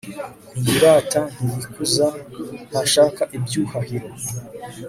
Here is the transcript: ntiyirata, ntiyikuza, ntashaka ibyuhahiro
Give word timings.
ntiyirata, 0.61 1.21
ntiyikuza, 1.37 2.07
ntashaka 2.69 3.21
ibyuhahiro 3.37 4.07